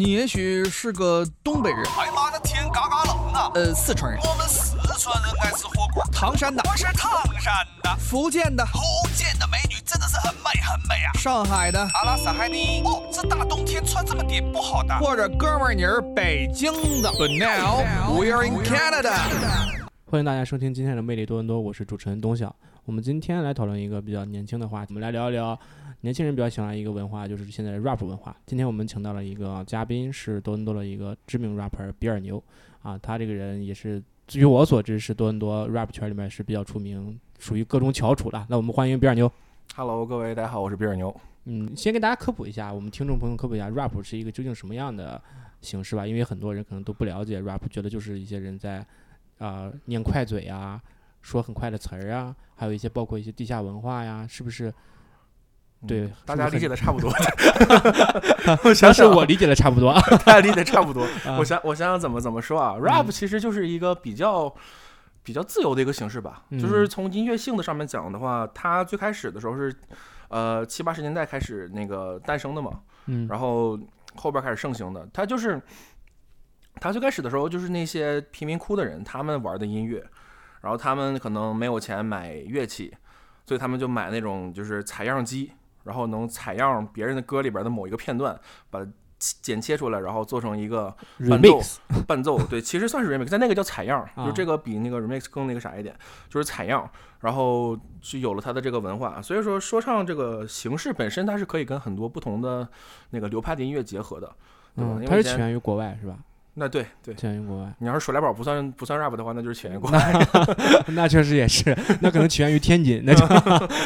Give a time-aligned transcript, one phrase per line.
[0.00, 3.50] 你也许是个东北人，哎妈的天嘎嘎冷啊！
[3.54, 6.02] 呃，四川人，我们四川人爱吃火锅。
[6.10, 8.80] 唐山的，我是唐山的，福建的，福
[9.14, 11.12] 建的美女真的是很美很美啊！
[11.18, 12.80] 上海的，阿拉斯海尼。
[12.82, 14.98] 哦，这大冬天穿这么点不好的。
[15.00, 16.72] 或者哥们儿你是北京
[17.02, 17.10] 的。
[17.10, 17.84] But now
[18.18, 19.12] we're in Canada。
[20.06, 22.56] 欢迎大家收听今天的魅力多伦多，我是主持人东晓。
[22.86, 25.58] 我们今天来讨论一个比较年轻的话题，我们来聊一聊
[26.00, 28.34] 年轻人比较喜欢一个文化，就是现在的 rap 文化。
[28.46, 32.42] 今天我们请到了一个嘉宾，是多伦多的一个知名 rapper 比尔牛
[32.82, 38.46] 啊，他这个人也是据我所知是多伦多 rap 圈里面是比较出名，属于各种翘楚的。
[38.48, 39.30] 那我们欢迎比尔牛。
[39.76, 41.14] Hello，各位大家好，我是比尔牛。
[41.44, 45.20] 嗯，先给大家科普一下，我们听众朋友科普一下 rap 是一个究竟什么样的
[45.60, 48.78] 形式吧，因为很多人可能都不了解 rap，觉得就是一些人在
[49.38, 50.80] 啊、呃念快嘴啊，
[51.22, 54.72] 说很快的词儿啊，还有一些包括一些地下文化呀，是不是？
[55.86, 57.10] 对嗯大家理解的差不多。
[58.64, 59.94] 我但想想，我理解的差不多。
[60.26, 61.04] 大家理解差不多。
[61.24, 64.54] 啊我想，我想想怎么怎么说啊？rap 其实就是一个比较
[65.22, 66.44] 比较自由的一个形式吧。
[66.50, 69.74] 嗯就是从音乐性的上面讲的话，它最开始的时候是
[70.28, 73.78] 呃七八十年代开始那个诞生的嘛，嗯，然后
[74.16, 75.08] 后边开始盛行的。
[75.14, 75.58] 它就是
[76.74, 80.04] 它最开始的时候就是那些贫民窟的人他们玩的音乐，
[80.60, 82.94] 然后他们可能没有钱买乐器，
[83.46, 85.52] 所以他们就买那种就是采样机，
[85.84, 88.38] 然后能采样别人的歌里边的某一个片段，
[88.70, 90.94] 把它剪切出来，然后做成一个
[91.28, 91.76] 伴奏 remix
[92.08, 92.42] 伴奏。
[92.46, 95.94] 对，其实算是 remix，但那个叫采样，啊就这个比那个 remix 更那个啥一点，
[96.28, 96.88] 就是采样，
[97.20, 99.20] 然后就有了它的这个文化。
[99.20, 102.66] 所以说，说唱这个形式本身它是可以跟很多不同的
[103.10, 104.26] 那个流派的音乐结合的，
[104.74, 104.90] 对吧？
[104.92, 106.16] 嗯，因为它是起源于国外是吧？
[106.60, 107.14] 那对对。
[107.14, 109.98] 起源于国外，你要是水来宝不算不算 rap 的话，那就是起源于国外
[110.88, 113.26] 那确实也是，那可能起源于天津，那就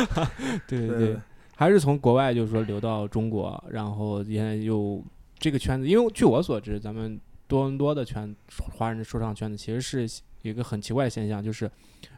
[0.66, 0.98] 对对对。
[0.98, 1.16] 对，
[1.54, 5.00] 还是从国外就是说流到中国，然后现在又
[5.38, 8.34] 这个圈子，因为据我所知，咱们多伦多的圈
[8.76, 10.08] 华人的说唱圈子其实是有
[10.48, 11.70] 一个很奇怪的现象，就是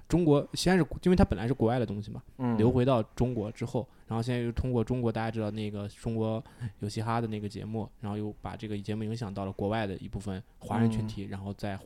[0.08, 6.42] 中国先是因为它本来是国外的东西嘛，嗯流回到中国之后，然后现在又通过中国大家知道那个中国
[6.80, 11.78] 有嘻哈的那个节目，然后又把这个节目影响到了国外的一部分华人群嗯体，然后在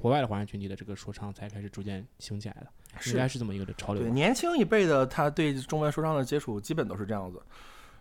[0.00, 2.66] 国外的华人群体的这个说唱才开始逐渐兴起来的，
[3.10, 4.10] 应该是是这么一个潮流对。
[4.12, 7.42] 年轻一辈的，他对中文说唱的接触基本都是这样子。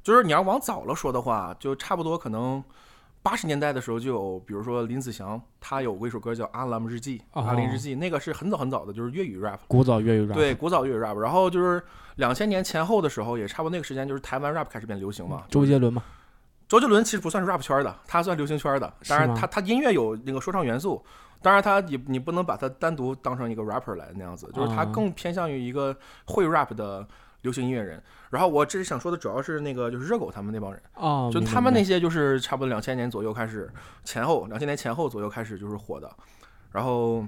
[0.03, 2.63] 就是你要往早了说的话，就差不多可能
[3.29, 9.59] 八十年代的时候就有，比如说林子祥，他有过一首歌叫《阿拉姆日记》，哦阿林日记，那个是很早很早的，就是粤语 rap。
[9.67, 11.83] 古早粤语 rap，对，古早粤语 rap，然后就是
[12.15, 15.43] 两千年前后的时候，也差不多那个时间，就是台湾 rap 开始变流行嘛。
[15.49, 16.01] 周杰伦嘛，
[16.69, 18.93] 周杰伦其实不算是 rap 圈的，他算流行圈的。
[19.09, 21.03] 当然他，他音乐有那个说唱元素，
[21.41, 27.05] 当然他也你不能把他单独当成一个 rapper 来那样子，就是他啊更偏向于一个会 rap 的
[27.47, 28.03] 流行音乐人。
[28.29, 33.71] 然后我这里想说的主要是那个就是热狗他们那帮人，哦，就他们那些就是差不多两千年左右开始，
[34.03, 36.11] 前后两千年前后左右开始就是火的。
[36.73, 37.25] 然后，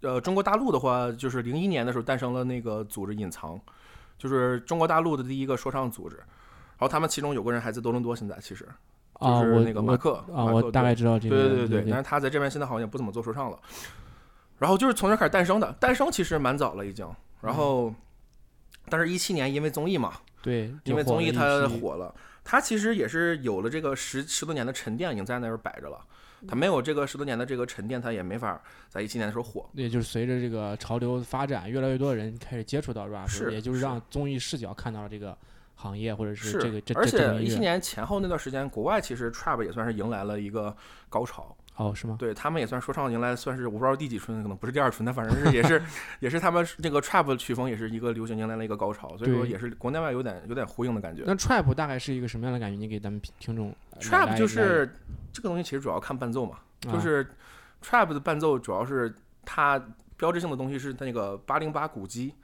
[0.00, 3.60] 呃，中国大陆的话，就是零一年的时候诞生了那个组织隐藏，
[4.16, 6.16] 就是中国大陆的第一个说唱组织。
[6.16, 8.66] 然后他们其中有个人还在多伦多，现在其实
[9.12, 13.58] 啊，就是那个马克啊，我大概知道这个，对对对对，但是他在这边现在好像也不怎么做说唱了。
[14.58, 17.06] 然后就是从这开始诞生的，诞生其实蛮早了已经。
[17.40, 17.92] 然后，
[18.88, 25.98] 但是一七年因为综艺嘛，对，因为综艺它火了，它其实也是有了这个十十多年的沉淀，已经在那儿摆着了。
[26.48, 29.64] 它没有这个十多年的这个沉淀，它也没法在一七年的时候火。
[29.74, 35.38] 也就是随着这个潮流发展，越来越多的人开始接触到 rap，是也就是让综艺视角看到了这个
[35.76, 37.60] 行业或者是，这个这而且一七。
[37.60, 40.76] 年前后那段时间，国外其实 trap 也算是迎来了一个
[41.08, 41.56] 高潮。
[41.76, 42.16] 哦，是吗？
[42.18, 45.82] 对他们也算说唱迎来算是我不知道第几春，可能不是第二春，但反正是也是
[46.20, 51.22] 也是他们这个 trap 曲风也是一个流行迎来了一个高潮，所以说也是国内外有点有点呼应的感觉。
[51.26, 52.76] 那 trap 大概是一个什么样的感觉？
[52.76, 54.94] 你给咱们听众 trap 就是
[55.32, 57.26] 这个东西其实主要看伴奏嘛，啊就是
[57.82, 59.82] trap 的伴奏主要是它
[60.16, 62.34] 标志性的东西是那个八零八鼓机。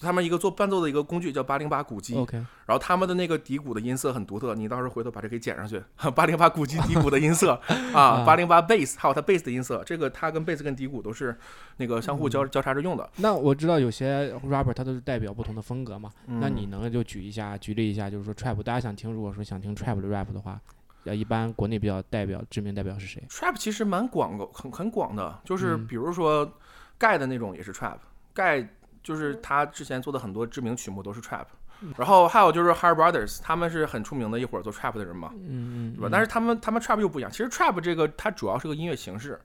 [0.00, 5.82] 他们一个做伴奏的一个工具叫八零八鼓机，OK 然后他们的那个底鼓的音色很独特，你到时候回头把这给剪上去。
[6.14, 7.52] 八零八鼓机底鼓的音色
[7.92, 11.36] 啊，八零八 bass 还有它 bass 的音色，这个它跟 bass 跟底鼓都是
[11.76, 13.08] 那个相互交交叉着用的。
[13.16, 20.60] 那我知道有些 rapper 他都是代表不同的风格嘛，那嗯你能就举一下举例一下，就是说 trap，大家想听，如果说想听 trap 的 rap 的话，
[21.04, 26.50] 呃，一般国内比较代表知名代表是谁？trap 其实蛮广的，很很广的，就是嗯比如说
[26.98, 27.96] 盖的那种也是 trap，
[28.34, 28.66] 盖
[29.02, 31.46] 就是他之前做的很多知名曲目都是 trap，
[31.96, 36.08] 然后还有就是 Hard Brothers，他们是很出名的一伙做 trap 的人嘛，嗯嗯，对吧？
[36.08, 39.40] 嗯但是他们他们 trap 又不一样，其实 trap 这个它主要是个音乐形式，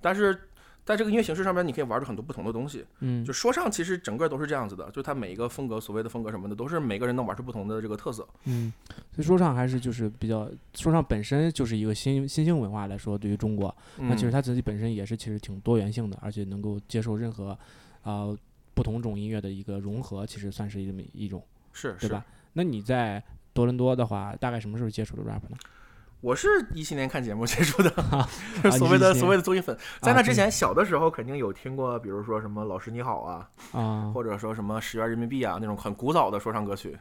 [0.00, 0.48] 但是
[0.84, 2.84] 在这个音乐形式上面，你可以玩出很多不同的东西。
[3.00, 8.26] 嗯就说唱其实整个都是这样子的，就它每一个风格，所谓的风格什么的，都是每个人能玩出不同的这个特色。
[8.44, 8.70] 嗯，
[9.12, 17.50] 所以说唱还是就是比较，说唱本身就是一个新新兴文化来说，对于中国，那嗯其实它自己本身也是其实挺多元性的，而且能够接受任何
[18.02, 18.38] 啊、呃
[18.74, 22.24] 不同种音乐的一个融合，其实算是一种一种，是是对吧？
[22.52, 23.22] 那你在
[23.52, 25.56] 多伦多的话，大概什么时候接触的 rap 呢？
[26.20, 28.26] 我是一七年看节目接触的， 啊
[28.78, 29.76] 所谓的17所谓的综艺粉。
[30.00, 36.96] 在那之前，小的时候肯定有听过，比如说什么“老师你好”啊，啊，或者说什么“十元人民币”啊那种很古早的说唱歌曲，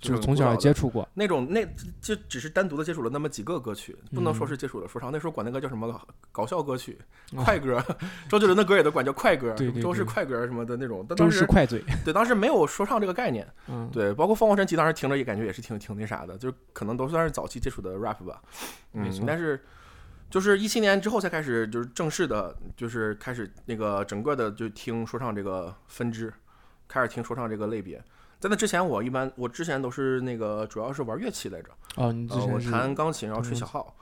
[0.00, 1.62] 就是从小也接触过，那种那
[2.00, 5.12] 就只是单独的接触了那么几个歌曲，不能说嗯是接触了说唱。
[5.12, 6.00] 那时候管那个叫什么
[6.32, 6.98] 搞笑歌曲、
[7.36, 7.84] 啊快歌，
[8.26, 11.04] 周杰伦的歌也都管叫快歌，周氏快歌什么的那种。
[11.06, 18.40] 但周当时氏快嘴，对当时没有说唱这个概念，嗯， 对，包括凤凰传奇当时听着也感觉也是挺挺那啥的，就是可能都算是早期接触的 rap 吧。
[18.94, 19.62] 嗯，但是
[20.30, 26.32] 就是一七年之后才开始，就是正式的，就是开始那个整个的就听说唱这个分支，
[26.88, 28.02] 开始听说唱这个类别。
[28.40, 33.94] 在那之前，我一般我之前都是那个主要是玩乐器来着，哦，你之呃，我前弹钢琴，然后吹嗯小号，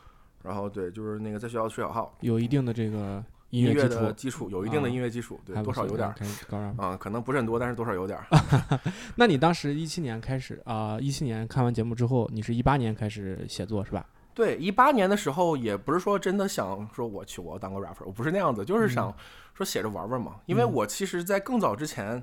[0.44, 6.80] 然后对，就是那个在学校吹小号，有一定的这个音音乐的基础有一定的啊音乐基础，对，多少有点儿，开始搞 rap。
[6.80, 8.26] 啊、可能不是很多，但是多少有点儿。
[9.16, 14.06] 那你当时一七年开始啊，一七年看完节目之后，你是一八年开始写作是吧？
[14.34, 19.12] 对，一八年的时候也不是说真的想说我去我要当个 rapper，我不是那样子，就是想
[19.52, 20.36] 说写着玩玩嘛。
[20.46, 22.22] 因为嗯我其实，在更早之前，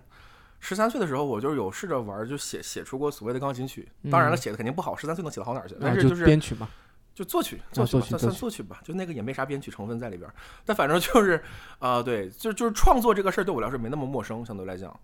[0.67, 3.87] 十三岁的时候，我就有试着玩，就写写出过所谓的钢琴曲。
[4.09, 5.75] 当然了，嗯写的肯定不好，十三岁能写到好哪儿去？
[5.75, 6.67] 啊但是就是编曲嘛，
[7.13, 10.33] 就作曲，作曲吧，算作曲作曲算作曲吧，就那个也没啥编曲成分在里边儿。
[10.65, 11.39] 但反正就是，
[11.77, 14.99] 啊、对，就就是创作这个事儿对我来说没那么陌生，相对来讲。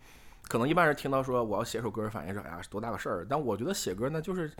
[0.47, 4.51] 可能一般人听到说我要写首歌，反应是哎呀多大个事儿，但我觉得写歌呢就是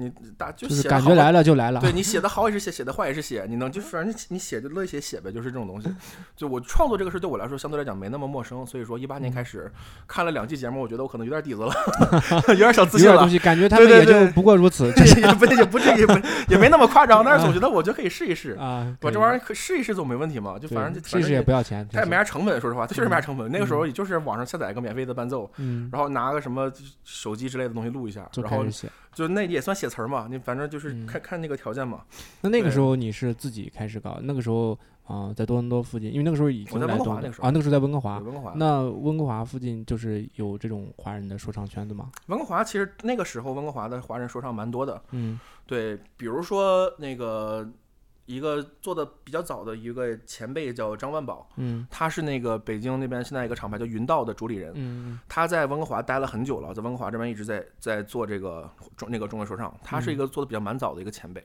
[0.00, 1.80] 你大就就是感觉来了就来了。
[1.80, 5.92] 对你写的好也是写，写的坏也是写，你能就反正你写就乐意写写呗，就是这种东西。
[6.36, 9.70] 就我创作这个事对我来说相对来讲没那么陌生，所以说一八年开始
[10.06, 11.72] 看了两季节目，我觉得我可能有点底子了，
[12.50, 13.28] 有点小自信了有点东。
[13.30, 16.12] 西，感觉他们也就不过如此，这也不也不至于，不
[16.48, 20.56] 也没那么夸张，但是总觉得我就可以试一试，啊，我这玩意儿可试一试总没问题嘛。
[20.58, 23.50] 就对反正就试一试也不要钱，它也没啥成本，说实话，它确实没啥成本。
[23.50, 26.70] 那个时候也就是网上下载个免费的伴奏，嗯，然后拿个什么
[27.04, 28.64] 手机之类的东西录一下，然后
[29.18, 30.28] 就那也算写词儿嘛。
[30.30, 32.02] 你反正就是嗯看看那个条件嘛。
[32.42, 38.20] 那那个时候你是自己开始搞，那个时候啊，在多伦多附近，因为那个时候已经在来多伦啊，那个时候在温哥华。
[38.20, 42.10] 温哥华，那温哥华附近就是有这种华人的说唱圈子吗？
[42.28, 47.68] 温哥华其实那个时候温哥华的华人说唱蛮多的，嗯对，比如说那个
[48.28, 51.86] 一个做的比较早的一个前辈叫张万宝，嗯。
[51.90, 61.42] 他是那个北京那边现在一个厂牌叫云道的主理人，嗯他在温哥华待了很久了，在温哥华这边一直在在做这个中那个中文说唱，他是一个做的比较蛮早的一个前辈。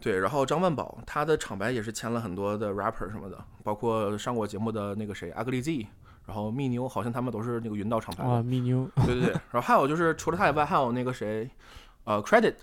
[0.00, 5.86] 对，然后张万宝他的厂牌也是签了很多的 rapper 什么的，包括上过节目的那个谁阿格丽 Z，
[6.26, 8.22] 然后蜜妞，好像他们都是那个云道厂牌。
[8.22, 8.88] 啊，蜜妞。
[9.04, 11.50] 对对对，然后还有就是除了他以外，还有那个谁，
[12.04, 12.54] 呃，Credit。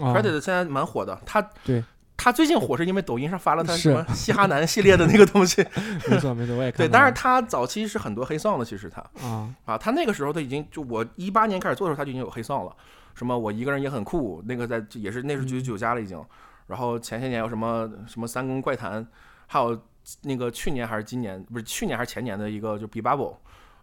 [0.00, 1.84] 啊 Credit 现在蛮火的，他对
[2.22, 5.66] 他最近火是因为抖音上发了他什么嘻哈男系列的那个东西，
[6.06, 9.00] 没错没错，我也看对，但是他早期是很多黑 song 的，其实他。
[9.26, 9.48] 啊。
[9.64, 12.76] 啊，他那个时候他已经就我一八年开始做的时候他就已经有黑 song 了，
[13.14, 16.22] 什么我一个人也很酷，那个在也是那是九九九加了已经，
[16.66, 19.06] 然后前些年有什么什么三更怪谈，
[19.46, 19.80] 还有
[20.24, 23.36] 那个去年还是今年不是去年还是前年的一个就 B Bubble。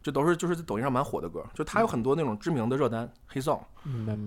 [0.08, 3.60] 这都是就是在抖音上蛮火的歌，就他有很多那种知名的热单黑 song，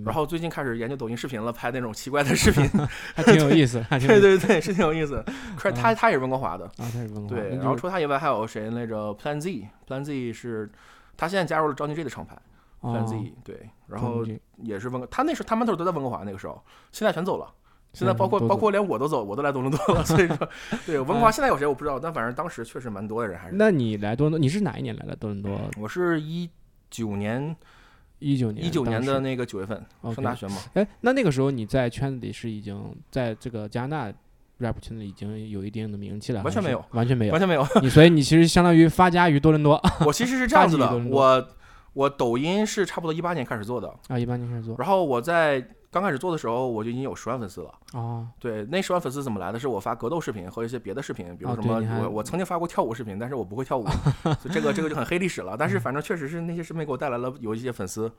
[0.05, 2.69] 然，后最近开始研究抖音视频了，拍那种奇怪的视频。
[3.17, 5.25] 还挺有意思，还挺有意思 对对对，是挺有意思。
[5.57, 7.57] 可是他他也是温哥华的，啊，他是温哥华，对。
[7.57, 10.71] 然后除他以外还有谁来着？Plan Z，Plan Z 是
[11.17, 12.37] 他现在加入了 Johnny J 的厂牌
[12.83, 13.71] ，Plan 哦 Z 对。
[13.87, 14.23] 然后
[14.59, 16.63] 也是温哥，他那时候他们都都在温哥华那个时候，
[16.93, 17.51] 现在全走了。
[17.93, 20.49] 现在包括包括连我都走，我都来多伦多了，所以说，
[20.87, 23.57] 对温哥华现在有谁我不知道，但反正当时确实蛮多的人还是。
[23.57, 25.59] 那你来多伦多，你是哪一年来的多伦多？
[25.77, 26.49] 我是一
[26.89, 27.55] 九年
[28.21, 34.19] 一九年，一九年的那个九月份上大学嘛，哎，那那个时候你在圈子里是已经在这个加拿大
[34.59, 37.41] rap 圈子里已经有一定的名气了，完全没有，完全没有完。
[37.41, 37.67] 全没有。
[37.83, 41.49] 你所以你其实相当于发家于多伦多 我其实是这样子的我
[41.95, 47.75] 我抖音是差不多一八年开始做的，啊，一八年开始做然后我在刚开始做的时候，我就已经有十万粉丝了。
[47.95, 49.59] 哦，对，那十万粉丝怎么来的？
[49.59, 53.85] 是我发格斗视频和一些别的视频，比如哦什么、我我曾经发过跳舞视频，但是我不会跳舞，
[54.23, 55.57] 所以这个这个就很黑历史了。
[55.59, 58.11] 但是反正确实是那些视频给我带来了有一些粉丝。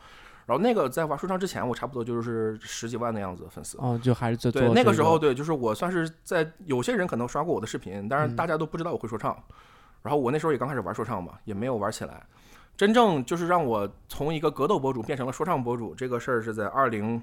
[0.48, 3.78] 然后那个在玩说唱之前，我差不多就是十几万的样子粉丝。
[3.80, 9.38] 哦，就还是在做对，那个时候对，就是我算是在有些人可能刷过我的视频，但是嗯大家都不知道我会说唱。
[10.02, 12.22] 然后我那时候也刚开始玩说唱嘛，也没有玩起来。
[12.76, 17.22] 真正就是让我从一个格斗博主变成了说唱博主，这个事儿是在二零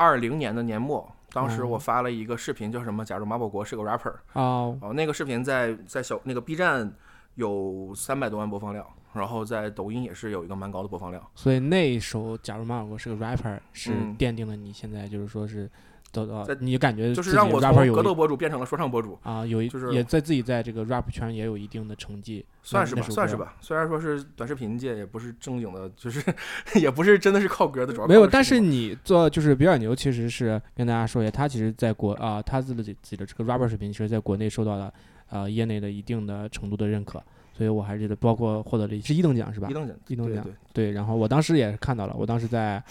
[0.00, 3.04] 二零年的年末，当时我哦发了一个视频，叫什么？
[3.04, 4.14] 假如马保国是个 rapper。
[4.32, 6.90] 哦，哦，那个视频在在小那个 B 站
[7.34, 11.22] 有三百多万播放量，然后在抖音也是有一个蛮高的播放量。
[11.34, 15.70] 所以那首《假如马保国是个 rapper》是嗯奠定了你现在就是说是
[16.12, 23.54] 走到你感觉就是让我从格斗博主变成了说唱博主，啊有一就是也在自己在这个 rap 圈也有一定的成绩，算是吧，算是吧。
[23.60, 26.20] 虽然说是短视频界，也不是正经的，就是
[26.80, 34.92] 也不是真的是靠歌的，主要没有，但是你做就是比尔牛，其实是跟大家说一下，他其实在国啊、他自己自己的这个 rapper 水平，其实在国内受到了
[35.28, 37.22] 呃业内的一定的程度的认可，
[37.56, 39.74] 所以我还是觉得，包括获得了是一等奖是吧一？
[39.74, 42.82] 等奖，一等奖对然后我当时也是看到了，我当时在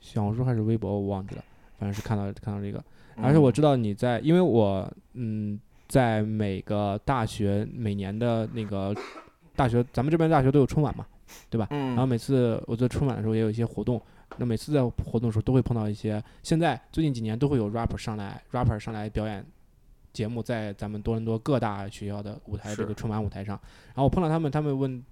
[0.00, 1.44] 小红书还是微博我忘记了，
[1.78, 2.82] 反正是看到看到这个，
[3.16, 8.94] 而且我嗯知道你在，因为我嗯，在每个大学每年的那个
[9.56, 11.06] 大学，咱们这边大学都有春晚嘛，
[11.70, 14.00] 嗯，然后每次我在春晚的时候也有一些活动，
[14.36, 19.44] 那每次在活动的时候都会碰到一些，现在最近几年都会有 rapper 上来，rapper 上来表演
[20.12, 25.02] 节目，在咱们多伦多各大学校的舞台这个春晚舞台上，然后我碰到他们，他们问，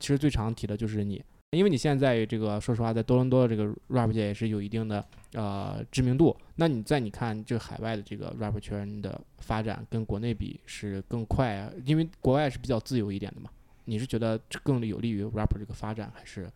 [0.00, 1.22] 其实最常提的就是你。
[1.56, 6.36] 因为你现在这个，说实话，在多伦多的这个 rap 界也是有一定的呃知名度。
[6.56, 11.70] 那你在你看这海外的这个 rap 圈的发展，跟国内比是更快啊？
[11.84, 13.50] 因为国外是比较自由一点的嘛。
[13.88, 16.50] 你是觉得这更有利于 rapper 这个发展，还是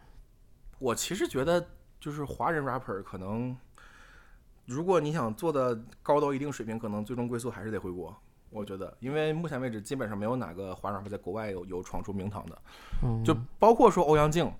[0.80, 1.64] 我其实觉得，
[2.00, 3.56] 就是华人 rapper 可能，
[4.66, 8.12] 如果你想做的高到一定水平，可能最终归宿还是得回国。
[8.50, 12.62] 我觉得，因为目前为止基本上没有哪个华人 rapper 在国外有有闯出名堂的，
[13.04, 14.52] 嗯就包括说欧阳靖，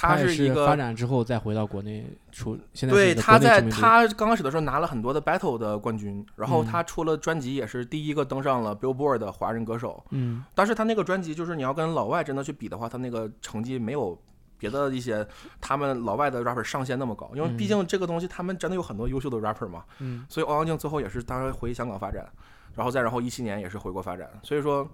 [0.00, 10.02] 他是一个发展之后再回到国内出，现在对，他在他刚开始的时候拿了很多的 battle 的冠军，然后嗯他出了专辑，也是第一个登上了 Billboard 的华人歌手。
[10.10, 14.18] 嗯但是他那个专辑，就是你要跟老外真的去比的话，他那个成绩没有
[14.56, 15.26] 别的一些
[15.60, 19.84] 他们老外的 rapper 上限那么高，因为毕嗯竟这个东西他们真的有很多优秀的 rapper 嘛。
[19.98, 22.26] 嗯所以欧阳靖最后也是当然回香港发展，
[22.74, 24.30] 然后再然后一七年也是回国发展。
[24.42, 24.88] 所以说，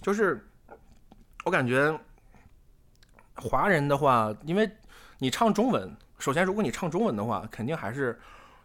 [0.00, 0.46] 就是
[1.44, 1.98] 我感觉
[3.36, 4.70] 华人的话，因为
[5.18, 8.18] 你唱中文，首先如果你唱中文的话，肯定还是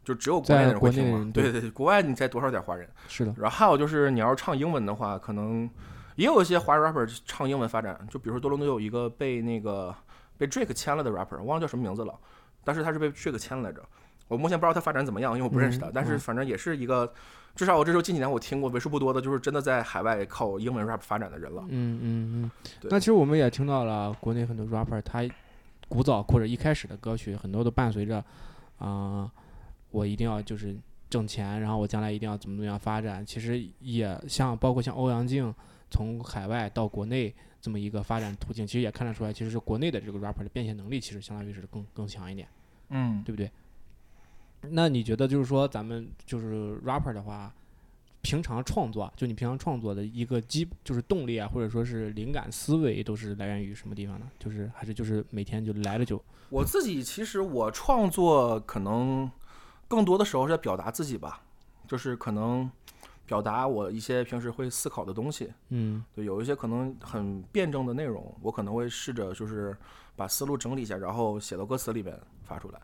[0.04, 1.32] 就只有国内的人会听嘛。
[1.34, 2.88] 对对对对，国外你才多少点华人。
[3.08, 5.70] 是的，然后还有就是你要是唱英文的话，可能
[6.16, 9.94] 也有一些华人 rapper 唱英文发展，就比如说多伦多有一个被那个
[10.38, 12.14] 被 Drake 签了的 rapper，忘了叫什么名字了，
[12.64, 13.84] 但是他是被 Drake 签来着。
[14.28, 17.14] 我目前不知道他发展怎么样，因为我不认识他，嗯但是嗯反正也是一个，
[17.58, 21.64] 至少我这时候近几年我听过为数不多的，就是真的在海外靠英文 rap 发展的人了。
[21.70, 22.52] 嗯嗯嗯。
[22.80, 25.28] 对那其实我们也听到了国内很多 rapper，他
[25.90, 28.24] 古早或者一开始的歌曲，很多都伴随着
[28.78, 29.30] 啊、
[29.90, 30.78] 我一定要就是
[31.10, 33.26] 挣钱，然后我将来一定要怎么怎么样发展。
[33.26, 35.54] 其实也像包括像欧阳靖
[35.90, 42.48] 从海外到国内这么一个发展途径，其实也看得出来，其实是国内的这个 rapper 的变现能力，其实相当于是更更强一点。
[42.90, 43.50] 嗯，对不对？
[44.62, 47.54] 那你觉得就是说，咱们就是 rapper 的话，
[48.22, 54.30] 平常创作，就你平常创作的一个基就是动力啊，或者说是灵感思维，都是来源于什么地方呢？
[54.40, 59.30] 就是还是就是每天就来了就我自己其实我创作可能
[59.88, 61.42] 更多的时候是在表达自己吧，
[61.88, 62.70] 就是可能
[63.26, 65.54] 表达我一些平时会思考的东西。
[65.70, 69.78] 嗯对，有一些可能很辩证的内容，我可能会试着就是
[70.16, 72.82] 把思路整理一下，然后写到歌词里边发出来。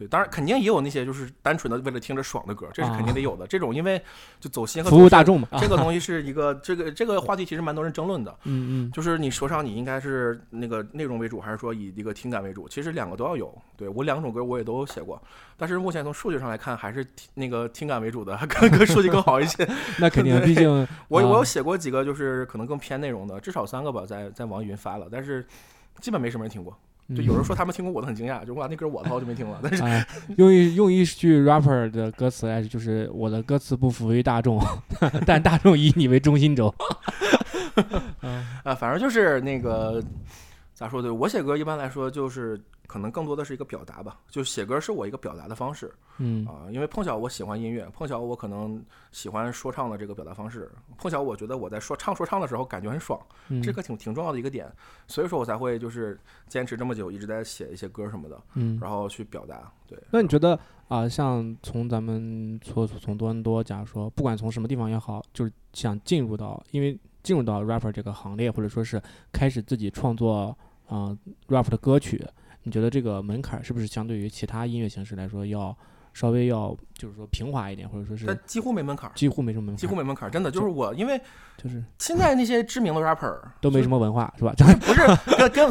[0.00, 3.46] 对，当然肯定也有那些就是单纯的为了听着爽的歌，这是肯定得有的。
[3.46, 4.02] 这种因为
[4.40, 5.46] 就走心和服务大众嘛。
[5.58, 12.66] 这个东西是一个这个这个话题其实蛮多人争论的，嗯嗯就是你说唱你应该是那个内容为主，还是说以一个听感为主？
[12.66, 13.54] 其实两个都要有。
[13.76, 15.22] 对我两种歌我也都写过，
[15.58, 19.68] 但是目前从数据上来看，还是听那个听感为主的，更更数据更好一些。
[20.00, 25.46] 那肯定，毕竟我我有啊写过几个，就是可能更偏内容的，至少三个吧，在在网易云发了，但是
[26.00, 26.74] 基本没什么人听过。
[27.14, 34.60] 就有人说他们听过，我的很惊讶，就哇那歌我好久没听了，但是哎，用一用一句 rapper 的歌词来，就是我的歌词不服于大众，
[35.26, 36.74] 但大众以你为中心轴。
[38.64, 40.02] 啊，反正就是那个
[40.80, 45.92] 咋说的，我写歌一般来说就是可能更多的是一个表达吧，就写歌是我一个表达的方式。
[46.16, 48.82] 嗯啊，因为碰巧我喜欢音乐，碰巧我可能
[49.12, 54.72] 喜欢说唱的这个表达方式，碰巧我觉得我在说唱说唱的时候感觉很爽，嗯，这个挺挺重要的一个点，
[55.06, 56.18] 所以说我才会就是
[56.48, 58.78] 坚持这么久，一直在写一些歌什么的，嗯。
[58.80, 59.70] 然后去表达。
[59.86, 60.58] 对，那你觉得
[60.88, 70.56] 啊、像从咱们从从多伦多，假如说不管从什么地方也好，就是想进入到，因为进入到 rapper 这个行列，或者说是开始自己创作
[70.90, 71.16] 啊、
[71.48, 72.22] rap 的歌曲，
[72.64, 75.74] 你觉得这个门槛是不是相对于其他音乐形式来说要
[76.12, 81.16] 稍微要就是说平滑一点，或者说是它几乎没门槛儿，几乎没什么门槛，几乎没门槛儿，真的就是我，因为
[81.56, 84.52] 就是现在那些知名的 rapper 都没什么文化是吧？
[84.80, 85.06] 不是
[85.50, 85.70] 跟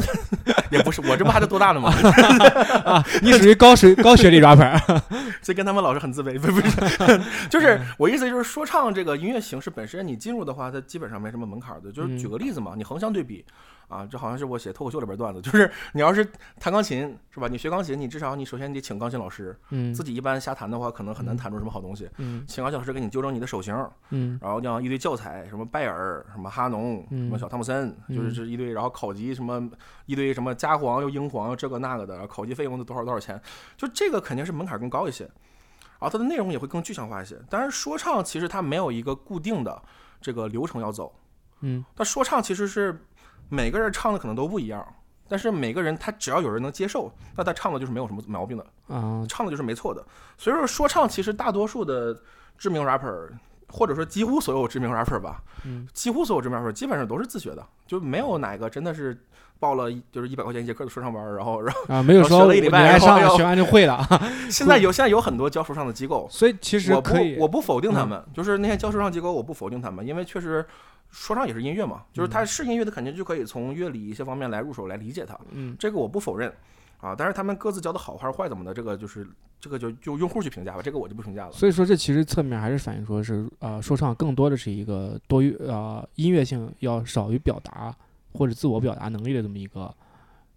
[0.70, 1.92] 也不是，我这不还得多大呢吗？
[2.86, 4.78] 啊你属于高水高学历 rapper，
[5.42, 11.92] 所以跟他们老师很自卑，不是不是， 就是我意思就是说唱这个音乐形式本身，你进入的话，它基本上没什么门槛儿的。
[11.92, 13.44] 就是举个例子嘛，你横向对比
[13.90, 16.24] 啊，这好像是我写脱口秀里边段子，就是你要是
[16.60, 17.48] 弹钢琴是吧？
[17.48, 22.08] 你学钢琴，你至少你首先得请钢琴老师，嗯自己一般瞎弹的话，可能很难弹出什么好东西。
[22.18, 23.74] 嗯请钢琴老师给你纠正你的手型，
[24.10, 29.68] 嗯然后像一堆教材，什么拜尔、什么哈农、什么小汤姆森，就是嗯这一堆，然后考级什么
[30.06, 33.40] 一堆什么加黄又英皇又这个那个的，然后考级费用多少多少钱，
[33.76, 37.36] 就这个肯定是门槛更高一些，然后它的内容也会更具象化一些。
[37.48, 39.82] 当然，说唱其实它没有一个固定的
[40.20, 41.12] 这个流程要走，
[41.60, 43.04] 嗯它说唱其实是
[43.50, 44.86] 每个人唱的可能都不一样。
[45.28, 48.66] 但是每个人他只要有人能接受，那他唱的就是没有什么毛病的。
[48.88, 50.04] 嗯唱的就是没错的。
[50.36, 52.20] 所以说，说唱其实大多数的
[52.58, 53.28] 知名 rapper，
[53.70, 55.86] 或者说几乎所有知名 rapper 吧，嗯。
[55.92, 59.18] 几乎所有知名 rapper 基本上都是自学的，就没有哪个真的是
[59.58, 64.06] 报了就是一百块钱一节课的说唱班，然后 然后啊，没有说学了一礼拜然后上学完就会了，
[64.50, 68.08] 现在有现在有很多教说唱的机构，所以其实我不可以，我不否定他嗯。
[68.08, 70.64] 们，就是那些教说唱机构我不否定他们，因为确实。
[71.12, 75.36] 说唱也是音乐嘛，就是它是音乐的，肯定就可以从乐理一些方面来入手来理解它。
[75.50, 75.74] 嗯。
[75.76, 76.54] 这个我不否认
[77.00, 79.26] 啊，但是他们各自教的好还是坏怎么的，这个就是
[79.58, 81.52] 这个就就用户去评价吧，这个我就不评价了。
[81.52, 87.94] 所以说，这其实侧面还是反映说是呃，说唱更多的是一个多于呃音乐性要少于表达
[88.32, 89.94] 或者自我表达能力的这么一个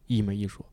[0.08, 0.66] 一门艺术，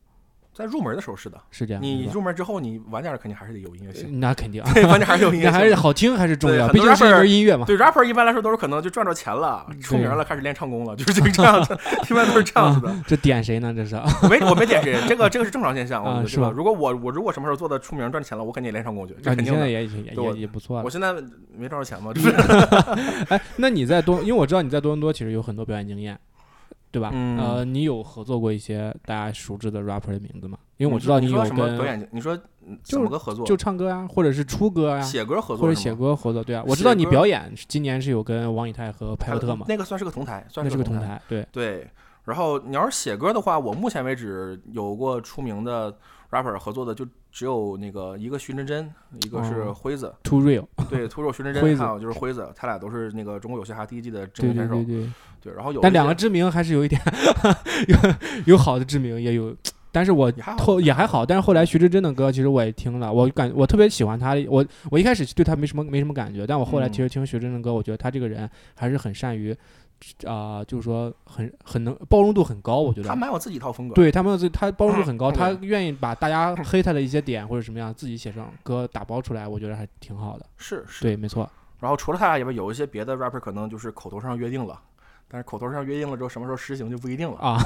[0.53, 1.81] 在入门的时候是的，是这样。
[1.81, 5.51] 你入门之后，你晚点肯定还是得有音乐性，那肯定，对，晚点还是有音乐 性。
[5.53, 7.65] 还是好听还是重要，毕竟是一 rapper- 门音乐嘛。
[7.65, 11.77] 对 rapper 一般来说都是可能就赚着钱了，出名了，开始练唱功了，就是这样子，
[12.09, 12.93] 一般都是这样子的。
[13.07, 13.73] 这点谁呢？
[13.73, 19.51] 这是我没我没点谁，这个这个是正常现象，是吧如果我我如果什么时候做的出名赚钱了，我肯定也练唱功去，这啊，肯定的。
[19.51, 20.81] 你现在也也也也不错。
[20.83, 21.13] 我现在
[21.57, 22.29] 没赚着钱嘛， 就是
[23.29, 26.19] 哎，那你在多，因为我知道你在多伦多其实有很多表演经验，
[26.91, 27.09] 对吧？
[27.13, 30.57] 嗯呃，你有合作过一些大家熟知的 rapper 的名字吗？
[30.77, 32.37] 因为我知道有你说什么表跟演，你说
[32.83, 33.45] 怎么个合作？
[33.45, 36.43] 就唱歌啊，或者是出歌啊，写歌合作或者写歌合作。
[36.43, 41.05] 对啊，我知道你表演今年是有跟王以太和派克特嘛，那个算是个同台，算是个同同。
[41.05, 41.21] 台。
[41.27, 41.87] 对，对，
[42.25, 45.95] 然后你要是写歌的话，我目前为止有过出名的
[46.31, 48.91] rapper 合作的，就只有那个一个徐真真，
[49.23, 54.75] 一个是哦辉子，Too Real，对，，Too real 徐真真，子还有就是辉子，他俩都是那个中国有嘻哈第一季的知名选手。
[54.75, 55.09] 对对对。
[55.43, 57.01] 对，然后有但两个知名还是有一点
[57.89, 59.55] 有有好的知名，也有，
[59.91, 61.25] 但是我也还好后也还好。
[61.25, 64.35] 但是后来徐真真的歌，其实我也听了，我感我特别喜欢他。
[64.47, 69.57] 我我一开始对他没什么没什么感觉，但我后来嗯其实听徐真真的歌，我觉得他这个人还是很善于
[70.25, 73.15] 啊、就是说很很能包容度很高，我觉得他。
[73.15, 80.45] 蛮有自己一套风格。，对他们自他包容度很高，嗯他愿意把大家黑他的一些点或者什么样，自己写上歌打包出来，我觉得还挺好的。
[80.57, 81.03] 是是。
[81.03, 81.49] 对，没错。
[81.79, 84.79] 然后除了他俩以外，有一些别的 rapper 可能就是口头上约定了。
[85.31, 87.37] 但是口头上约定了之后，什么时候实行就不一定了。
[87.37, 87.57] 啊，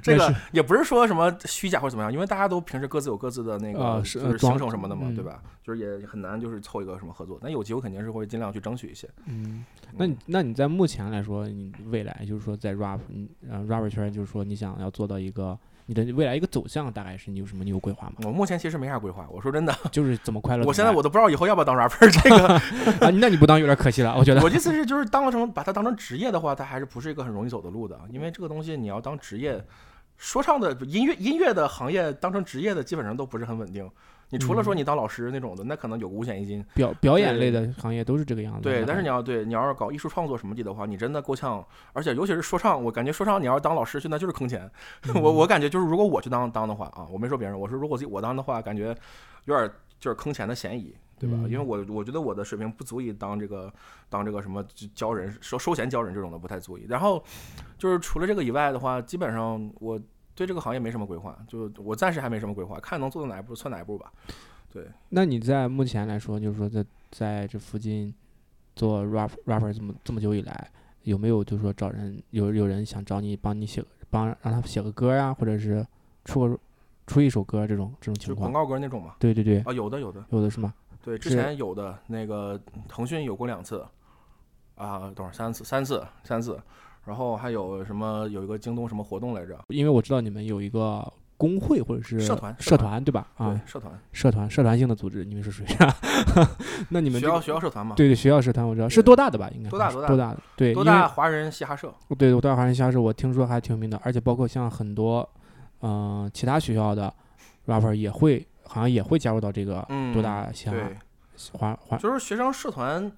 [0.00, 5.42] 这 个也不是说什么虚假或者怎么样，因为大家都平时各自有各自的那个啊就是行程什么的嘛，嗯对吧？
[5.64, 7.38] 就是也很难就是凑一个什么合作。
[7.42, 9.08] 但有机会肯定是会尽量去争取一些。
[9.26, 9.64] 嗯，
[9.96, 18.14] 那你那你在目前来说，你未来就是说在 rap，嗯呃 rapper 圈，就是说你想要做到一个你的未来一个走向，大概是你有什么你有规划吗？
[18.24, 20.68] 我目前其实没啥规划，我说真的， 就是怎么快乐么。
[20.68, 22.10] 我现在我都不知道以后要不要当 rapper。
[22.10, 22.48] 这个
[23.06, 24.42] 啊，那你不当有点可惜了，我觉得。
[24.42, 29.64] 我意思是，就是当成把它当成职业的话，它还是不是一个很容易走的路的，因为这个东西你要当职业，
[30.16, 33.88] 说唱的音乐音乐的行业当成职业的基本上都不是很稳定。
[34.30, 36.64] 你除了说嗯你当老师那种的，那可能有五险一金。
[36.74, 38.62] 表表演类的行业都是这个样子。
[38.62, 44.70] 对，但是你要要对你要是搞艺术创作什么的的话，你真的够呛，而且尤其是说唱，我感觉说唱你要是当老师去，那就是坑钱。
[45.14, 48.94] 我我感觉就是如果我去当当的话啊，我没说别人，我说如果自己我当的话，感觉
[49.44, 51.38] 有点就是坑钱的嫌疑，对吧？
[51.40, 53.72] 嗯因为我我觉得我的水平不足以当这个
[54.10, 54.62] 当这个什么
[54.94, 56.84] 教人收收钱教人这种的不太足以。
[56.88, 57.22] 然后
[57.78, 59.98] 就是除了这个以外的话，基本上我
[60.36, 64.12] 对这个行业没什么规划，就我暂时还没什么规划，看能做到哪一步算哪一步吧。
[64.70, 68.14] 对，那你在目前来说，就是说在在这附近
[68.74, 70.70] 做 rap rapper 这么这么久以来，
[71.04, 75.84] 有没有就是说找人有有人想找你帮你写个帮让他写个歌呀，或者是
[76.26, 76.58] 出个
[77.06, 78.48] 出一首歌这种这种情况？
[78.48, 79.14] 就广告歌那种嘛。
[79.18, 80.74] 对对对，啊，有的有的，有的是吗？
[81.02, 83.82] 对，之前有的那个腾讯有过两次，
[84.74, 86.60] 啊，多少三次三次三次，
[87.06, 89.58] 然后还有什么有一个京东什么活动来着？
[89.68, 93.28] 因为我知道你们有一个工会或者是社团社社团团对吧？
[93.36, 95.66] 啊，社团社团社团性的组织，你们是属于
[96.90, 99.48] 那你们学校这个学校社团嘛，对对学校社团我知道是多大的吧？
[99.54, 100.40] 应该多大多大是多大的？
[100.56, 101.92] 对，多大华人嘻哈社？
[102.18, 105.28] 对，我多大华人嘻哈社我听说还挺有名的，而且包括像很多，
[105.82, 107.12] 嗯、其他学校的
[107.66, 110.96] rapper 也会好像也会加入到这个嗯，多大嘻哈对，
[111.52, 113.10] 华华，就是学生社团，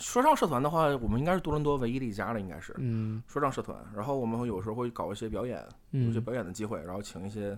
[0.00, 3.76] 说唱社团的话，我们应该是多伦多唯一的一家了，应该是嗯说唱社团。
[3.94, 7.56] 然后我们会有时候会搞一些表演，有一些嗯表演的机会，然后请一些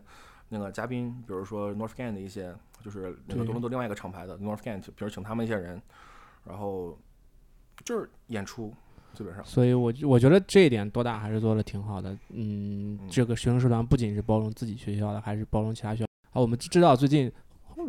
[0.49, 5.81] 那个嘉宾，比如说 North Gang 的一些，就是那个多伦多另外一个厂牌的 North Gang，比如请他们一些人，
[6.45, 6.99] 然后
[7.85, 8.75] 就是演出，
[9.15, 9.45] 基本上。
[9.45, 12.13] 所以我我觉得这一点多大还是做的挺好的。
[12.31, 16.07] 嗯，嗯这个学生社团不仅是包容自己学校的，还是包容其他学校。
[16.33, 17.31] 啊，我们知道最近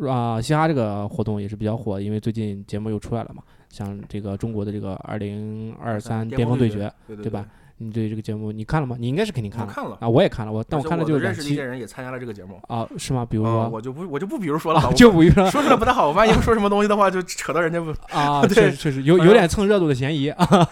[0.08, 7.46] 啊、嘻哈这个活动也是比较火，因为最近节目又出来了嘛，像这个中国的这个二零二三巅峰对决，对吧？？
[7.78, 8.96] 你对这个节目你看了吗？
[8.98, 12.60] 你应该是肯定看了我看了，啊，我也看了，我但我看了就两期的认识的一些人也参加了这个节目。
[12.68, 13.26] 啊，是吗？
[13.28, 17.90] 比如啊，说我就不我就不比如说了吧，啊，我就不说 说出来不太好，万一说什么东西的话，就扯到人家不。
[18.16, 20.68] 啊， 对确实确实有有点蹭热度的嫌疑啊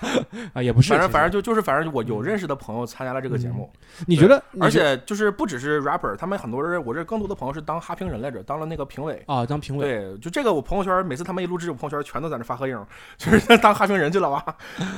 [0.54, 3.70] 啊，也不是，反正反正就就是反正我有认识的朋友参加了这个节目，
[4.06, 9.22] 你觉得，而且就是不只是 rapper，他们很多人，我这更多的朋友是当哈评人来着，当了那个评委。
[9.26, 12.78] 啊，当评委对，就这个我朋友圈每次他们一录制，我朋友圈全都在那发合影，
[13.16, 14.44] 就是当哈评人去了哇！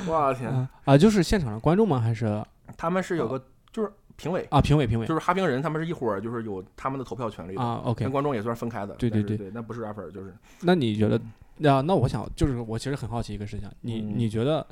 [0.07, 2.01] 我的天，啊啊，就是现场的观众吗？
[2.01, 2.43] 还是
[2.77, 8.93] 他们是有个就是评委，啊，评委评委就是哈评人，他们是一伙儿，就是有他们的投票权利的，啊？OK，跟观众也算是分开的。
[8.95, 14.65] 对对对对，那不是 rapper，就是那你觉得嗯那那我想就是我其实很好奇一个事情，你嗯你觉得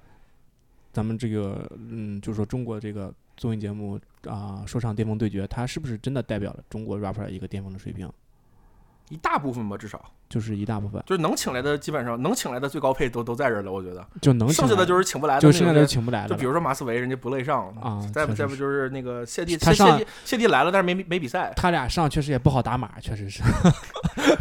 [0.92, 8.10] 咱们这个嗯，就是说中国这个综艺节目啊，说唱巅峰对决，它是不是真的代表了中国 rapper 一个巅峰的水平？
[9.14, 14.04] 一大部分吧，至少就是一大部分就是能请来的，基本上能请来的最高配都都在这儿了，我觉得。
[14.20, 23.44] 就能剩下的就是请不来的，就剩下的的请不来了就比如说马思唯，人家不乐意上啊再再不就是那个谢帝，他上谢谢帝谢帝来了，但是没没比赛，他俩上确实也不好打码，确实是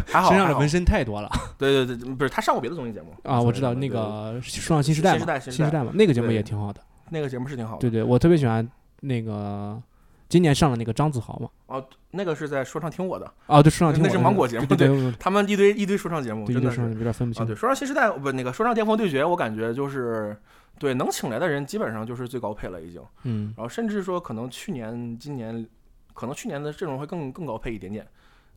[0.06, 3.40] 还好 身上的纹身太多了对对对，不是他上过别的综艺节目啊！
[3.40, 6.80] 我知道那个《说唱新时代》嘛，新时代新时代新时代嘛，那个节目也挺好的。
[7.10, 7.80] 那个节目是挺好的。
[7.80, 8.66] 对对，我特别喜欢
[9.00, 9.78] 那个
[10.32, 11.50] 今年上了那个张子豪嘛。
[11.66, 14.08] 哦，那个是在说唱听我的，哦，对，说唱听的。
[14.08, 16.78] 是芒果节目对对对他们一堆一堆说唱节目，对，真的是。
[16.78, 17.46] 对说唱有点分不啊，清。
[17.48, 17.54] 对，。
[17.54, 20.34] 说唱新时代不那个说唱巅峰对决，我感觉就是
[20.78, 23.52] 对能请来的人基本上就是最高配了已经，嗯。
[23.54, 25.66] 然后甚至说可能去年今年
[26.14, 28.06] 可能去年的阵容会更更高配一点点，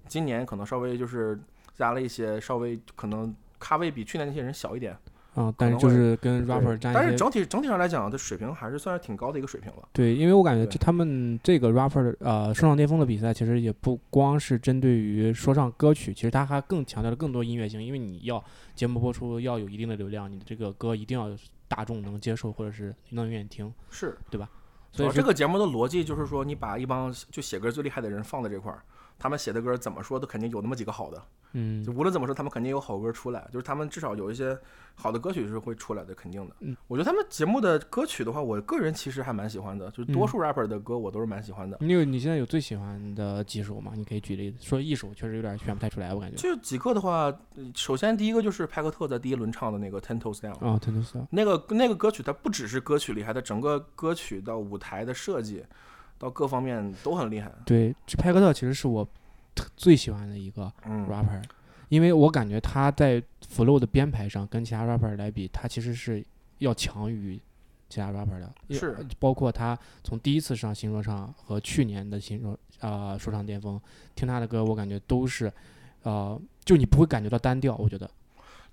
[0.07, 1.37] 今年可能稍微就是
[1.73, 4.97] 加了一些稍微可能咖位比去年那些人小一点。
[5.35, 9.87] 啊，但是就是跟 rapper 沾但是整体整体上来讲，这水平还是算是挺高的一个水平了。
[9.91, 18.43] 对，因为我感觉对就他们这个 rapper 的呃说唱巅峰的比赛，其实也不光是针对于说唱歌曲，其实他还更强调了更多音乐性，因为你要
[18.73, 21.29] 节目播出要有一定的流量，你的这个歌一定要
[21.67, 23.73] 大众能接受，或者是能愿意听。
[23.89, 24.49] 是，对吧？
[24.93, 28.81] 所以这个节目的逻辑就是说，你把一帮就写歌最厉害的人放在这块儿，
[29.17, 31.21] 他们写的歌怎么说都肯定有那么几个好的，
[31.53, 34.57] 嗯就无论怎么说，他们肯定有好歌出来，就是他们至少有一些
[34.93, 36.55] 好的歌曲是会出来的，肯定的。
[36.59, 41.77] 嗯，我觉得他们节目的歌曲的话，我个人其实还蛮喜欢的，就是多嗯数 rapper 的歌我都是蛮喜欢的。
[41.81, 43.93] 你有你现在有最喜欢的几首吗？
[43.95, 46.35] 你可以举例子，说一首确实有点选不太出来，我感觉。
[46.35, 55.63] 就几个的话，呃首先第一个就是派克特在第一轮唱的那个《Ten Toes Down》，啊 t e n s 那个那个歌曲它不只是歌曲厉害，它整个歌曲到舞台的设计，
[56.17, 57.51] 到各方面都很厉害。
[57.65, 59.07] 对，这派克特其实是我
[59.53, 61.41] 特最喜欢的一个嗯 rapper，
[61.89, 66.25] 因为我感觉他在 flow 的编排上跟其他 rapper 来比，他其实是
[66.59, 67.39] 要强于
[67.89, 68.53] 其他 rapper 的。
[68.67, 73.79] 因是包括他从第一次上新说唱和去年的新说啊、说唱巅峰，
[74.15, 75.51] 听他的歌，我感觉都是，
[76.03, 78.09] 呃，就你不会感觉到单调，我觉得。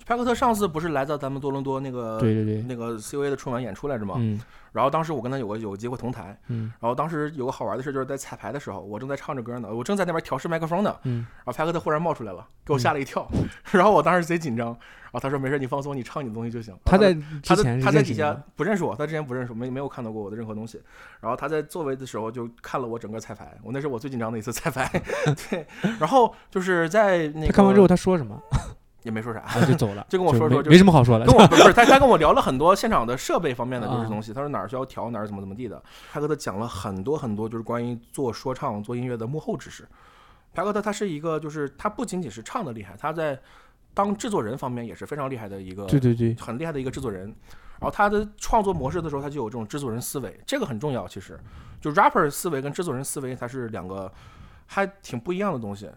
[0.04, 4.14] 派克特上次不是来到咱们多伦多那个对对对，那个 COA 的春晚演出来着吗？
[4.18, 4.40] 嗯
[4.72, 13.28] 然后当时我跟他有个有个机会同台，嗯然后当时有个好玩的事，就是在彩排的时候，我正在唱着歌呢，我正在那边调试麦克风呢，嗯然后派克特忽然冒出来了，给我吓了一跳，
[13.70, 16.74] 然后我当时贼紧张，然后他说没事，你放松，你唱你的东西就行。
[16.86, 20.80] 他在他在他在底下不认识我，他之前不认识我，没没有看到过我的任何东西。
[21.20, 24.88] 然后他在座位的时候就看了我整个彩排，我那是我最紧张的一次彩排。
[25.50, 25.66] 对，
[26.00, 28.40] 然后就是在那个他看完之后他说什么
[29.02, 31.34] 也没说啥，啊就走了， 就跟我说说就没什么好说的跟。
[31.34, 34.32] 我 不是他，他跟我聊了很多现场的设备方面的就是啊东西。
[34.32, 35.82] 他说哪儿需要调，哪儿怎么怎么地的。
[36.12, 39.86] 他跟他讲了很多很多，就是关于做说唱、做音乐的幕后知识。
[40.54, 43.40] 派克特他是一个，就是他不仅仅是唱的厉害，他在
[43.94, 47.26] 当制作人方面也是非常厉害的一个，对对对，很厉害的一个制作人。
[47.80, 51.08] 然后他的创作模式的时候，他就有这种制作人思维，这个很重要。
[51.08, 51.36] 其实，
[51.80, 54.12] 就 rapper 思维跟制作人思维，它是两个
[54.66, 55.90] 还挺不一样的东西。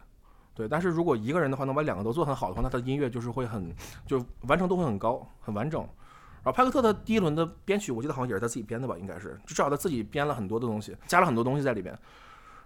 [0.55, 3.71] 对，但是如果一个人的话能把两个都做很好的话，那他的音乐就是会很
[4.07, 5.81] 就完成度会很高，很完整。
[5.81, 11.97] 然后派克特的第一轮的编曲，我记得好像也是他自己编的吧，应该是，至少他自己编了很多的东西，加了很多东西在里边。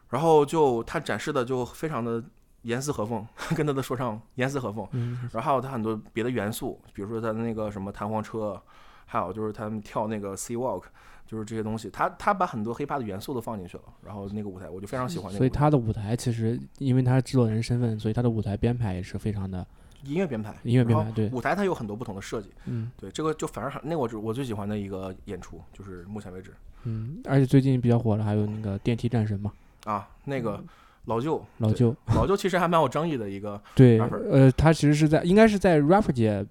[0.10, 2.23] 然后就他展示的就非常的
[2.63, 3.25] 严丝合缝，
[3.56, 4.88] 跟他的说唱严丝合缝。
[4.91, 8.62] 嗯然后还有他很多别的元素，比如说他的那个什么弹簧车，
[9.06, 10.84] 还有就是他们跳那个 C Walk，
[11.30, 15.38] 就是这些东西，他他把很多 hiphop 的元素都放进去了，然后那个舞台我就非常喜欢那个。
[15.38, 19.63] 所以他的舞台其实因为他是制作人身份，所以他的舞台编排也是非常的
[20.06, 26.52] 音乐编排，音乐编排对舞台它有很多不同的设计，嗯对这个就反而很那个我我最喜欢的一个演出，就是目前为止
[26.86, 29.52] 嗯，而且最近比较火的还有那个电梯战神嘛，
[29.84, 30.63] 啊，那个
[31.06, 34.00] 老舅嗯老对舅老舅其实还蛮有争议的一个，对
[34.32, 36.44] 呃，他其实是在应该是在 rapper 界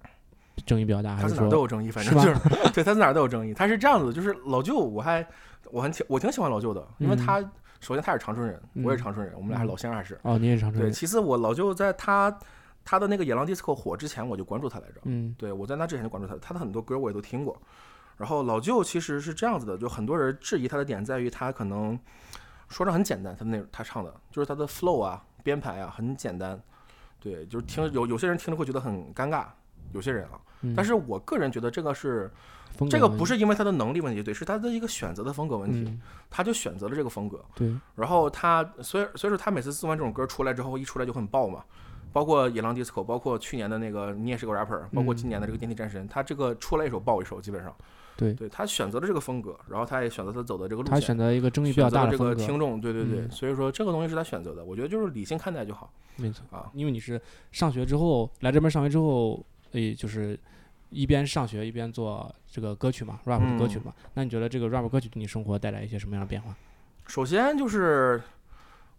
[0.65, 3.53] 争议比较大，还他在哪儿都有争议，反正就吧是对他在哪儿都有争议。
[3.53, 5.25] 他是这样子的，就是老舅，我还
[5.71, 7.39] 我很挺我挺喜欢老舅的，因为嗯他
[7.79, 10.19] 首先他是长春人，我也长春人，我们俩还嗯老乡还是。
[10.23, 12.37] 哦，你也是长春对，其次我老舅在他
[12.83, 15.01] 他的那个野狼 disco 火之前，我就关注他来着。
[15.05, 17.55] 嗯对我在那之前就关注他，他的很多歌我也都听过。
[18.17, 21.97] 然后老舅其实是这样子的，就很多人质疑他的点在于他可能
[22.67, 26.61] 说唱很简单，他的那他唱的就是他的 flow 啊、编排啊很简单，
[27.17, 29.45] 对，就是听有有些人听着会觉得很尴尬，
[29.93, 32.29] 有些人啊，嗯，但是我个人觉得这个是
[32.89, 36.01] 这个不是因为他的能力问题，对，是他的一个选择的风格问题，嗯。
[36.29, 37.43] 他就选择了这个风格。
[37.55, 37.73] 对。
[37.95, 41.63] 然后他所以所以说他每次做完这种歌出来之后，一出来就很爆嘛。
[42.11, 47.75] 包括野狼 disco，包括去年的那个你也是个 rapper，包括今年的这个电梯战神，他这个出来一首爆一首，基本上。
[48.17, 48.33] 对。
[48.33, 53.31] 对他选择了这个风格，然后他也选择他走的这个路他线，选择一个争议比较大的这，个听众，对对对，嗯。
[53.31, 55.91] 所以说这个东西是他选择的，我觉得就是理性看待就好。
[56.15, 56.69] 没错，啊。
[56.73, 60.39] 因为你是上学之后来这边上学之后，诶，就是
[60.89, 63.93] 一边上学一边做这个歌曲嘛，rap 的歌曲嗯嘛。
[64.13, 66.55] 那你觉得这个 rap 歌曲对你生活带来一些什么样的变化？
[67.07, 68.21] 首先就是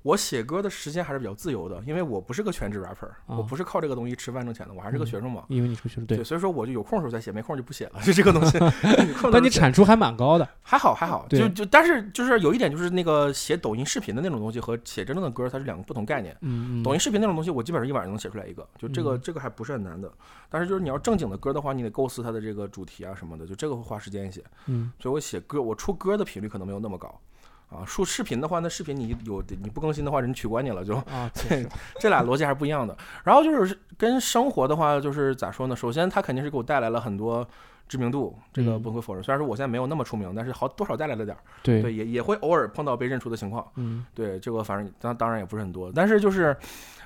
[0.02, 5.44] 我写歌的时间还是比较自由的，因为我不是个全职 rapper，、啊我不是靠这个东西吃饭挣钱的，我还是个嗯学生嘛。
[5.48, 8.56] 因为你是学生，对对，，所以说我就有空的时候再写，没空就不写了， 就这个东西。
[8.58, 16.34] 有空的但你产出还蛮高的，还好还好，就就但是就是有一点就是那个写抖音视频的那种东西和写真正的歌它是两个不同概念。
[16.40, 20.10] 嗯嗯，抖音视频那种东西，我基本上一晚上能写出来一个，就这个嗯这个还不是很难的。
[20.48, 24.42] 但是就是你要正经的歌的话，你得构思它的这个主题啊什么的，就这个会花时间一些。
[24.66, 27.20] 嗯所以我写歌，我出歌的频率可能没有那么高。
[27.70, 30.94] 啊，说视频的话，那视频你有你不更新的话，人取关你了就。
[30.96, 31.68] 啊，确对实，
[32.00, 32.96] 这俩逻辑还是不一样的。
[33.24, 35.76] 然后就是跟生活的话，就是咋说呢？
[35.76, 37.46] 首先，它肯定是给我带来了很多
[37.88, 39.22] 知名度，这个嗯不可否认。
[39.22, 41.40] 虽然说我现在没有那么出名，但是好多少带来了点儿。
[41.62, 43.66] 对对，也也会偶尔碰到被认出的情况。
[43.76, 46.56] 嗯对，这个反正当当然也不是很多，但是就是，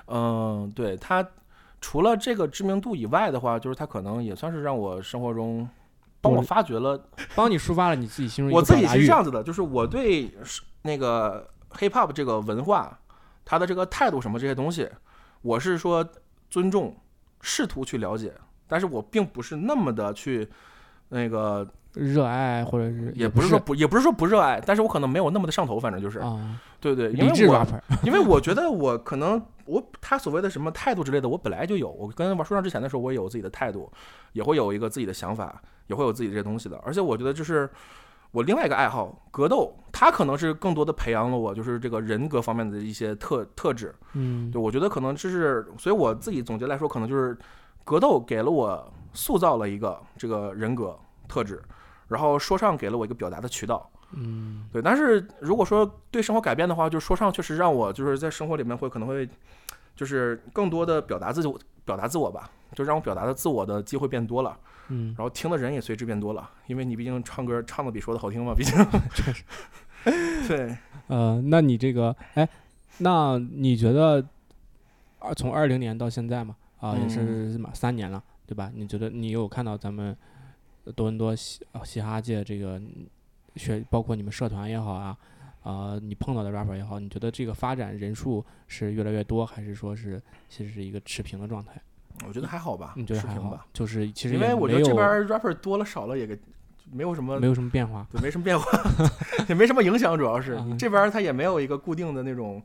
[0.07, 1.27] 嗯、对它
[1.81, 5.69] 除了这个知名度以外的话，就是它可能也算是让我生活中
[6.25, 7.01] 帮我发掘了
[7.37, 10.31] 帮你抒发了你自己心中一我自己是这样子的，就是我对
[10.83, 12.99] 那个 hip hop 这个文化，
[13.45, 14.89] 它的这个态度什么这些东西，
[15.43, 16.05] 我是说
[16.51, 16.97] 尊重，
[17.41, 18.33] 试图去了解，
[18.67, 20.49] 但是我并不是那么的去
[21.09, 27.67] 那个，热爱，或者是也不不是说不，也不是说不热爱，但是我可能没有那么的上头，反正就是，啊，对对，因为我
[28.05, 31.91] 因为我觉得我可能我他所谓的什么态度之类的，我本来就有。
[31.91, 33.91] 我跟玩说唱之前的时候，我也有自己的态度，
[34.33, 36.77] 也会有一个自己的想法，也会有自己这些东西的。
[36.85, 37.69] 而且我觉得就是
[38.31, 43.95] 我另外一个爱好格斗，它可能是更多的培养了我就是这个人格方面的一些特特质。
[44.15, 47.37] 嗯对，我觉得可能这是，所以我自己总结来说，可能就是
[47.85, 50.99] 格斗给了我塑造了一个这个人格
[51.29, 51.63] 特质，
[52.09, 53.91] 然后说唱给了我一个表达的渠道。
[54.17, 59.29] 嗯对，但是如果说对生活改变的话，就是说唱确实让我就是在生活里面会可能会，
[59.97, 68.75] 就是更多的表达自己，表达自我吧，就让我表达的自我的机会变多了，嗯，然后听的人也随之变多了，因为你毕竟唱歌唱的比说的好听嘛，毕竟。
[70.47, 70.77] 对，
[71.09, 72.47] 呃，那你这个，哎，
[72.99, 74.23] 那你觉得，
[75.19, 77.21] 二从二零年到现在嘛，啊、也是
[77.57, 78.71] 嗯嘛三年了，对吧？
[78.75, 80.15] 你觉得你有看到咱们
[80.95, 82.79] 多伦多嘻呃嘻哈界这个
[83.57, 85.17] 学，包括你们社团也好啊，
[85.63, 91.73] 啊、你碰到的 rapper 也好，你觉得这个发展人数是越来越多，还是说是其实是一个持平的状态？
[92.27, 93.67] 我觉得还好吧，你觉得还好吧？？
[93.73, 96.39] 就是其实因为我觉得这边 rapper 多了少了也给
[96.93, 98.07] 没有什么没有什么变化。
[98.13, 98.67] 对，没什么变化，
[99.49, 102.63] 也没什么影响，主要是这边儿它也没有一个固定的那种，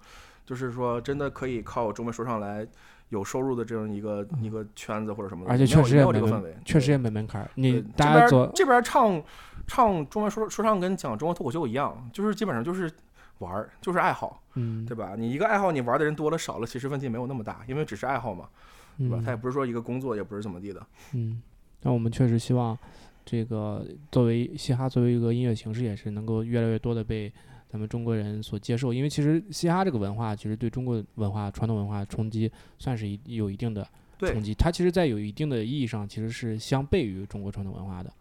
[0.49, 2.67] 就是说真的可以靠中文说唱来
[3.09, 9.21] 有收入的这样一个一个圈子或者什么的，而且确实也没有这个氛围，确实也没门槛你这边儿大家做这边儿唱
[9.67, 12.91] 唱中文说说唱跟讲中文脱口秀一样，就是基本上就是
[13.38, 15.13] 玩儿，就是爱好，嗯对吧？
[15.15, 18.49] 你一个爱好，你玩的人多了少了，其实问题没有那么大，因为只是爱好嘛，
[18.97, 19.17] 对吧？
[19.19, 20.83] 嗯它也不是说一个工作，也不是怎么地的。
[21.13, 21.39] 嗯，
[21.83, 22.75] 那我们确实希望
[23.23, 27.31] 这个作为嘻哈作为一个音乐形式，也是能够越来越多的被
[27.71, 28.91] 咱们中国人所接受。
[28.91, 33.88] 因为其实嘻哈这个文化，其实对中国文化、传统文化冲击算是一有一定的
[34.19, 34.53] 冲击。
[34.53, 38.12] 它其实，在有一定的意义上，其实是相悖于中国传统文化的。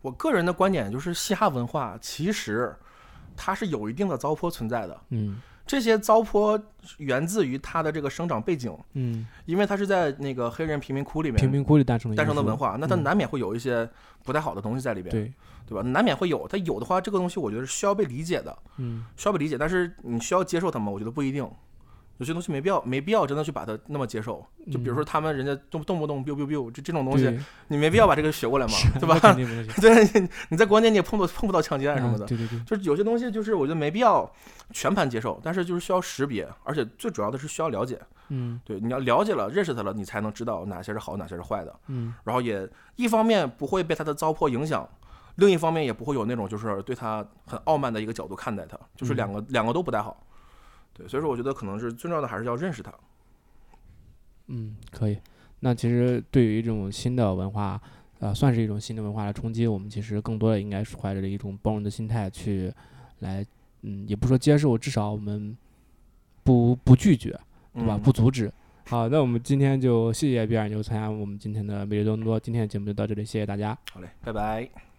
[0.00, 2.74] 我个人的观点就是，嘻哈文化其实
[3.36, 5.00] 它是有一定的糟粕存在的。
[5.10, 6.62] 嗯这些糟粕
[6.98, 13.88] 源自于它的这个生长背景，嗯，因为它是在那个黑人贫民窟里面贫民窟里诞生的诞生的文化，那它嗯难免会有一些
[14.22, 15.32] 不太好的东西在里边，对，
[15.66, 15.82] 对吧？
[15.82, 20.90] 难免会有，它有的话，这个东西我觉得是需要被理解的，嗯需要被理解，但是你需要接受它吗？
[20.90, 21.48] 我觉得不一定。
[22.18, 24.46] 有些东西没必要，没必要真的去把它那么接受。
[24.70, 27.24] 就比如说他们人家动动不动 biu biu biu 这这种东西，
[27.66, 29.18] 你没必要把这个学过来嘛，对吧？
[29.82, 34.30] 对，你在国内你也碰不碰不到枪击案什么的，啊对对对，就是有些东西就是我觉得没必要
[34.70, 38.00] 全盘接受，但是就是需要识别，而且最主要的是需要了解。
[38.28, 41.74] 嗯对，你要了解了、认识他了，你才能知道哪些是好，哪些是坏的。
[41.88, 44.88] 嗯然后也一方面不会被他的糟粕影响，
[45.36, 50.24] 另一方面也不会有那种就是对他很傲慢的一个角度看待他，就是两个、两个都不太好。
[50.92, 52.92] 对，所以说我觉得可能是最重要的还是要认识他。
[54.46, 55.18] 嗯，可以。
[55.60, 57.80] 那其实对于这种新的文化，
[58.20, 62.72] 呃，算是一种新的文化的冲击，我们其实更多的应该是怀着一种包容的心态去
[63.20, 63.44] 来，
[63.82, 65.56] 嗯，也不说接受，至少我们
[66.42, 67.30] 不不拒绝，
[67.72, 67.96] 对吧？
[67.96, 68.52] 嗯不阻止。
[68.86, 73.76] 好，那我们今天就谢谢比尔牛参加我们今天的每日多伦多，今天的节目就到这里，谢谢大家。
[73.90, 74.93] 好嘞，拜拜。